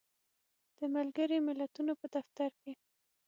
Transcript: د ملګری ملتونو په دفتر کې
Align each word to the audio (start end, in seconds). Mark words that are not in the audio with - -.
د 0.77 0.79
ملګری 0.95 1.37
ملتونو 1.47 1.91
په 2.01 2.05
دفتر 2.15 2.51
کې 2.61 2.71